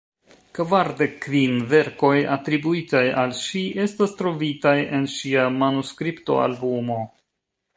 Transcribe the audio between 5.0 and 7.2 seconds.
en ŝia manuskriptoalbumo.